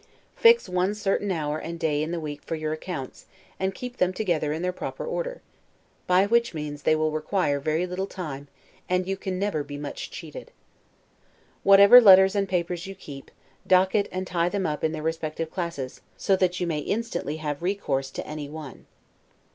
[0.35, 3.27] Fix one certain hour and day in the week for your accounts,
[3.59, 5.43] and keep them together in their proper order;
[6.07, 8.47] by which means they will require very little time,
[8.89, 10.49] and you can never be much cheated.
[11.61, 13.29] Whatever letters and papers you keep,
[13.67, 17.61] docket and tie them up in their respective classes, so that you may instantly have
[17.61, 18.87] recourse to any one.